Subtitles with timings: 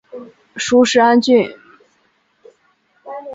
[0.55, 1.47] 属始安郡。